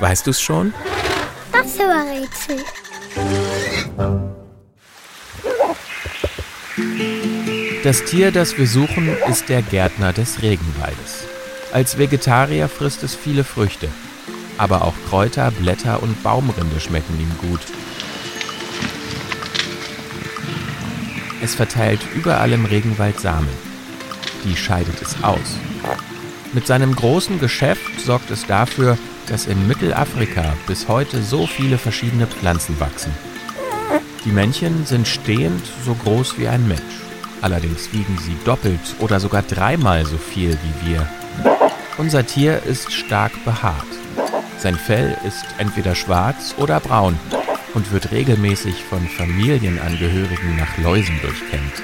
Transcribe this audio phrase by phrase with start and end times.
[0.00, 0.72] Weißt du es schon?
[1.52, 2.64] Das war Rätsel.
[7.84, 11.24] Das Tier, das wir suchen, ist der Gärtner des Regenwaldes.
[11.72, 13.88] Als Vegetarier frisst es viele Früchte,
[14.58, 17.60] aber auch Kräuter, Blätter und Baumrinde schmecken ihm gut.
[21.42, 23.48] Es verteilt überall im Regenwald Samen.
[24.44, 25.58] Die scheidet es aus.
[26.52, 28.98] Mit seinem großen Geschäft sorgt es dafür,
[29.28, 33.12] dass in Mittelafrika bis heute so viele verschiedene Pflanzen wachsen.
[34.24, 36.80] Die Männchen sind stehend so groß wie ein Mensch.
[37.40, 41.08] Allerdings wiegen sie doppelt oder sogar dreimal so viel wie wir.
[41.98, 43.86] Unser Tier ist stark behaart.
[44.58, 47.18] Sein Fell ist entweder schwarz oder braun
[47.74, 51.82] und wird regelmäßig von Familienangehörigen nach Läusen durchkämmt.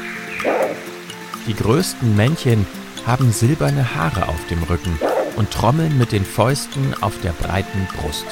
[1.47, 2.67] Die größten Männchen
[3.07, 4.99] haben silberne Haare auf dem Rücken
[5.37, 8.27] und trommeln mit den Fäusten auf der breiten Brust.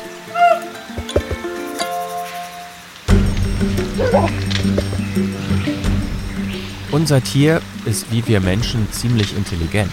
[6.90, 9.92] Unser Tier ist wie wir Menschen ziemlich intelligent,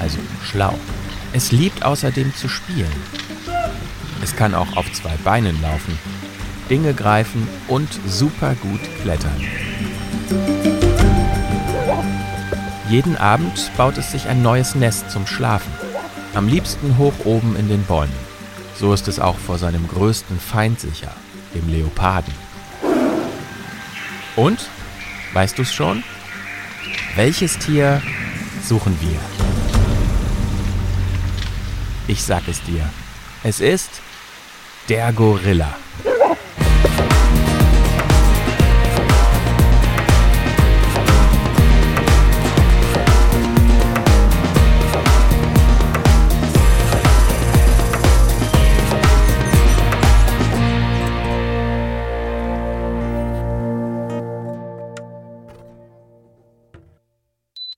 [0.00, 0.76] also schlau.
[1.32, 2.92] Es liebt außerdem zu spielen.
[4.22, 5.98] Es kann auch auf zwei Beinen laufen,
[6.68, 9.40] Dinge greifen und super gut klettern.
[12.88, 15.72] Jeden Abend baut es sich ein neues Nest zum Schlafen.
[16.34, 18.14] Am liebsten hoch oben in den Bäumen.
[18.78, 21.10] So ist es auch vor seinem größten Feind sicher,
[21.52, 22.32] dem Leoparden.
[24.36, 24.68] Und?
[25.32, 26.04] Weißt du es schon?
[27.16, 28.00] Welches Tier
[28.62, 29.18] suchen wir?
[32.06, 32.88] Ich sag es dir.
[33.42, 33.90] Es ist
[34.88, 35.74] der Gorilla.